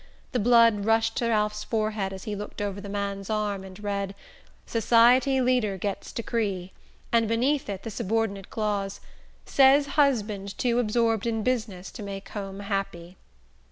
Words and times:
The 0.31 0.39
blood 0.39 0.85
rushed 0.85 1.15
to 1.17 1.27
Ralph's 1.27 1.63
forehead 1.63 2.11
as 2.11 2.23
he 2.23 2.35
looked 2.35 2.59
over 2.59 2.81
the 2.81 2.89
man's 2.89 3.29
arm 3.29 3.63
and 3.63 3.79
read: 3.83 4.15
"Society 4.65 5.39
Leader 5.41 5.77
Gets 5.77 6.11
Decree," 6.11 6.71
and 7.11 7.27
beneath 7.27 7.69
it 7.69 7.83
the 7.83 7.91
subordinate 7.91 8.49
clause: 8.49 8.99
"Says 9.45 9.85
Husband 10.01 10.57
Too 10.57 10.79
Absorbed 10.79 11.27
In 11.27 11.43
Business 11.43 11.91
To 11.91 12.01
Make 12.01 12.29
Home 12.29 12.61
Happy." 12.61 13.15